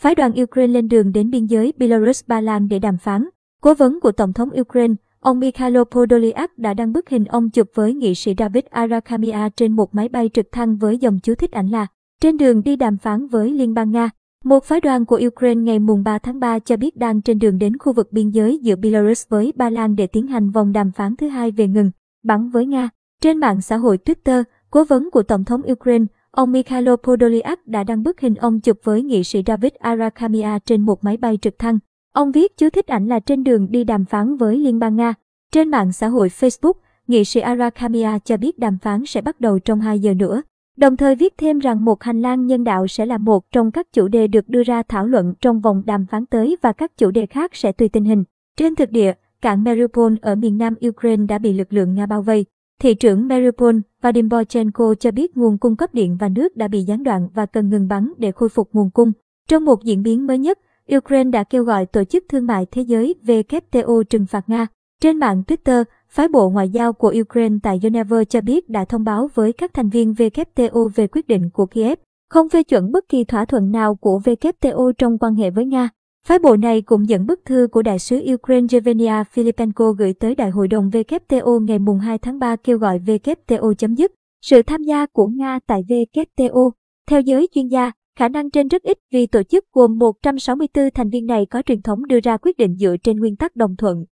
[0.00, 3.28] phái đoàn Ukraine lên đường đến biên giới Belarus-Ba Lan để đàm phán.
[3.62, 7.68] Cố vấn của Tổng thống Ukraine, ông Mikhailo Podolyak đã đăng bức hình ông chụp
[7.74, 11.52] với nghị sĩ David Arakamia trên một máy bay trực thăng với dòng chú thích
[11.52, 11.86] ảnh là
[12.20, 14.10] trên đường đi đàm phán với Liên bang Nga.
[14.44, 17.58] Một phái đoàn của Ukraine ngày mùng 3 tháng 3 cho biết đang trên đường
[17.58, 20.92] đến khu vực biên giới giữa Belarus với Ba Lan để tiến hành vòng đàm
[20.92, 21.90] phán thứ hai về ngừng
[22.24, 22.88] bắn với Nga.
[23.22, 27.84] Trên mạng xã hội Twitter, cố vấn của Tổng thống Ukraine, ông Mikhailo Podolyak đã
[27.84, 31.58] đăng bức hình ông chụp với nghị sĩ David Arakamia trên một máy bay trực
[31.58, 31.78] thăng.
[32.12, 35.14] Ông viết chú thích ảnh là trên đường đi đàm phán với Liên bang Nga.
[35.52, 36.72] Trên mạng xã hội Facebook,
[37.06, 40.42] nghị sĩ Arakamia cho biết đàm phán sẽ bắt đầu trong 2 giờ nữa.
[40.76, 43.92] Đồng thời viết thêm rằng một hành lang nhân đạo sẽ là một trong các
[43.92, 47.10] chủ đề được đưa ra thảo luận trong vòng đàm phán tới và các chủ
[47.10, 48.24] đề khác sẽ tùy tình hình.
[48.56, 52.22] Trên thực địa, cảng Mariupol ở miền nam Ukraine đã bị lực lượng Nga bao
[52.22, 52.44] vây.
[52.80, 56.82] Thị trưởng Mariupol, Vadim Bochenko cho biết nguồn cung cấp điện và nước đã bị
[56.82, 59.12] gián đoạn và cần ngừng bắn để khôi phục nguồn cung.
[59.48, 60.58] Trong một diễn biến mới nhất,
[60.96, 64.66] Ukraine đã kêu gọi Tổ chức Thương mại Thế giới WTO trừng phạt Nga.
[65.02, 69.04] Trên mạng Twitter, phái bộ ngoại giao của Ukraine tại Geneva cho biết đã thông
[69.04, 71.98] báo với các thành viên WTO về quyết định của Kiev
[72.30, 75.88] không phê chuẩn bất kỳ thỏa thuận nào của WTO trong quan hệ với Nga.
[76.26, 80.34] Phái bộ này cũng dẫn bức thư của đại sứ Ukraine Yevgenia Filipenko gửi tới
[80.34, 84.82] Đại hội đồng WTO ngày 2 tháng 3 kêu gọi WTO chấm dứt sự tham
[84.82, 86.70] gia của Nga tại WTO.
[87.10, 91.10] Theo giới chuyên gia, khả năng trên rất ít vì tổ chức gồm 164 thành
[91.10, 94.04] viên này có truyền thống đưa ra quyết định dựa trên nguyên tắc đồng thuận.